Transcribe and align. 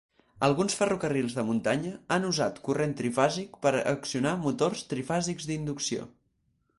Alguns 0.45 0.75
ferrocarrils 0.77 1.35
de 1.39 1.43
muntanya 1.49 1.91
han 2.15 2.25
usat 2.29 2.57
corrent 2.69 2.95
trifàsic 3.01 3.61
per 3.67 3.73
accionar 3.93 4.33
motors 4.47 4.81
trifàsics 4.95 5.49
d'inducció. 5.51 6.09